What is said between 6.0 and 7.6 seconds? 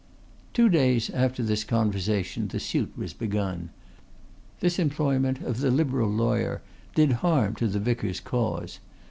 laywer did harm